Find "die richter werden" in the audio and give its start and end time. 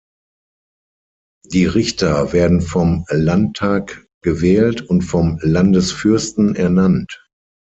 1.45-2.61